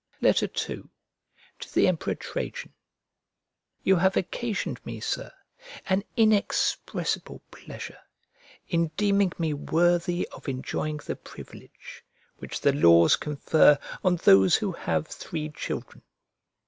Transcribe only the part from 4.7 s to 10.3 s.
me, Sir, an inexpressible pleasure in deeming me worthy